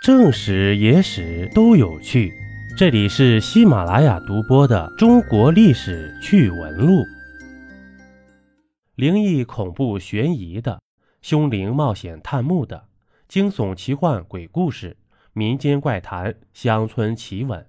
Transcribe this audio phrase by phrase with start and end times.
[0.00, 2.32] 正史、野史都有趣。
[2.76, 6.92] 这里是喜马拉雅独播的《中国历史趣闻录》，
[8.94, 10.80] 灵异、恐怖、悬疑的，
[11.20, 12.86] 凶灵冒险探墓的，
[13.26, 14.96] 惊悚、奇幻、鬼故事，
[15.32, 17.66] 民间怪谈、乡村奇闻。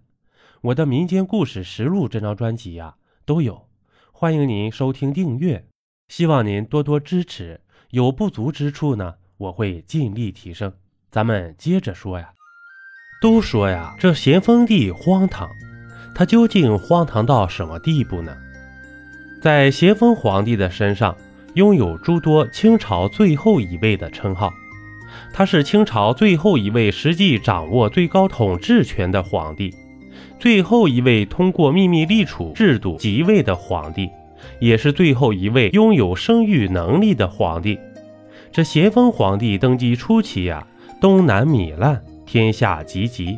[0.61, 3.67] 我的民间故事实录这张专辑呀都有，
[4.11, 5.65] 欢迎您收听订阅，
[6.07, 7.61] 希望您多多支持。
[7.89, 10.71] 有不足之处呢，我会尽力提升。
[11.11, 12.29] 咱们接着说呀，
[13.19, 15.49] 都说呀，这咸丰帝荒唐，
[16.13, 18.37] 他究竟荒唐到什么地步呢？
[19.41, 21.17] 在咸丰皇帝的身上，
[21.55, 24.53] 拥有诸多清朝最后一位的称号，
[25.33, 29.73] 他是清朝最后一位实际掌握最高统治权的皇帝，
[30.39, 34.11] 最后一位通过秘密立储制度即位的皇帝，
[34.59, 37.79] 也是最后一位拥有生育能力的皇帝。
[38.51, 40.67] 这咸丰皇帝登基初期呀。
[40.99, 43.37] 东南糜烂，天下岌岌；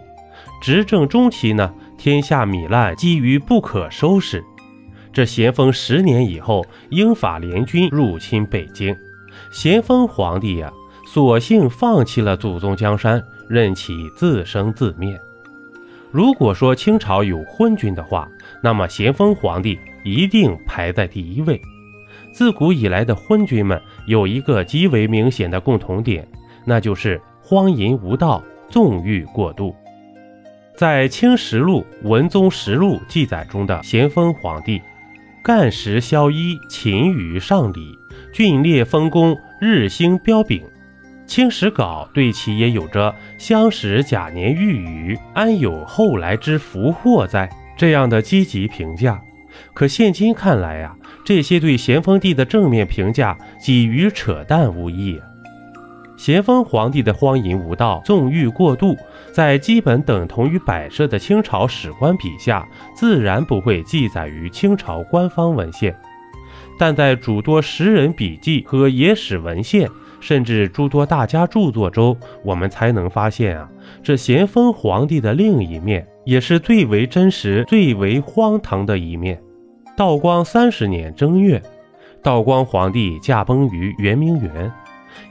[0.61, 4.43] 执政中期呢，天下糜烂，积于不可收拾。
[5.13, 8.95] 这咸丰十年以后，英法联军入侵北京，
[9.51, 10.71] 咸丰皇帝呀，
[11.05, 15.19] 索性放弃了祖宗江山，任其自生自灭。
[16.11, 18.27] 如果说清朝有昏君的话，
[18.63, 21.61] 那么咸丰皇帝一定排在第一位。
[22.33, 26.27] 自古以来的昏君们有一个极为明显的共同点，
[26.65, 27.21] 那就是。
[27.51, 29.75] 荒淫无道，纵欲过度。
[30.73, 34.81] 在《清实录·文宗实录》记载中的咸丰皇帝，
[35.43, 37.93] 干时萧衣，勤于上礼，
[38.31, 40.61] 峻烈丰功，日兴彪炳。
[41.25, 49.21] 《清史稿》对其也有着“相识甲年遇雨，安有后来之福祸哉”这样的积极评价。
[49.73, 55.19] 可现今看来呀，这些对咸丰帝的正面评价，几与扯淡无异。
[56.21, 58.95] 咸丰皇帝的荒淫无道、纵欲过度，
[59.33, 62.63] 在基本等同于摆设的清朝史官笔下，
[62.93, 65.97] 自然不会记载于清朝官方文献。
[66.77, 73.67] 但在诸多时人笔记和野史文献，甚至诸多大家著作中，我们才能发现啊，
[74.03, 79.41] 这咸丰皇帝的另一面，也是最为真实、最为荒唐的一面。
[79.97, 81.59] 道光三十年正月，
[82.21, 84.71] 道光皇帝驾崩于圆明园。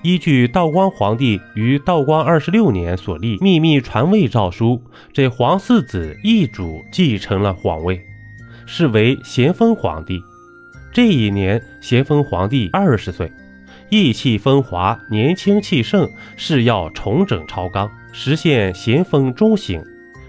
[0.02, 4.82] 依据道光皇帝于道光二十六年所立秘密传位诏书，
[5.12, 8.00] 这皇四子奕主继承了皇位，
[8.66, 10.20] 是为咸丰皇帝。
[10.92, 13.30] 这一年，咸丰皇帝二十岁，
[13.90, 19.82] 意气风华，年轻气盛，誓要重整朝纲，实现咸丰中兴。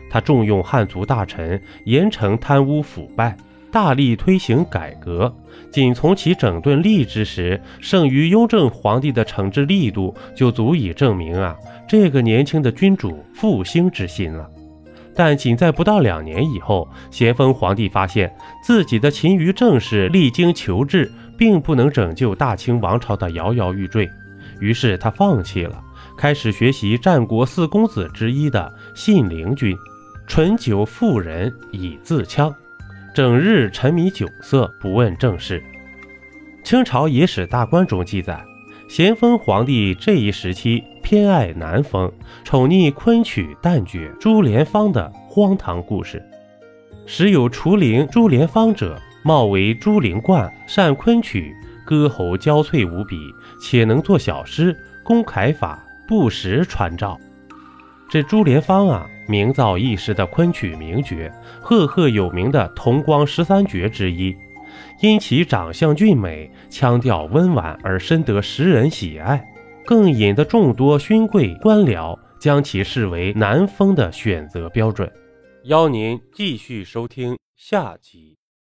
[0.09, 3.35] 他重用汉族大臣，严惩贪污腐败。
[3.71, 5.33] 大力推行改革，
[5.71, 11.55] 仅从其整顿吏治时胜于雍正皇帝的惩治力度，就足以证明啊，
[11.87, 14.49] 这个年轻的君主复兴之心了。
[15.15, 18.33] 但仅在不到两年以后，咸丰皇帝发现
[18.63, 24.09] 自己的勤于政事、励精求治，并不能拯救大清王朝的摇摇欲坠，
[24.59, 25.81] 于是他放弃了，
[26.17, 29.77] 开始学习战国四公子之一的信陵君，
[30.27, 32.53] 醇酒妇人以自戕。
[33.13, 35.61] 整日沉迷酒色，不问政事。
[36.63, 38.41] 清朝野史大观中记载，
[38.87, 42.09] 咸丰皇帝这一时期偏爱南风，
[42.45, 46.23] 宠溺昆曲旦角朱莲芳的荒唐故事。
[47.05, 53.17] 时有除灵朱莲芳者，貌为朱灵冠，善昆曲，歌喉娇脆无比，
[53.61, 54.73] 且能作小诗，
[55.03, 57.19] 工楷法，不时传召。
[58.11, 64.35] 这朱莲芳啊，名噪一时的昆曲名角，赫赫有名的同光十三绝之一。
[64.99, 69.41] 因其长相俊美，腔调温婉而深得时人喜爱，
[69.85, 75.09] 更引得众多勋贵官僚将其视为南风的选择标准。
[75.63, 78.40] 邀您继续收听下集。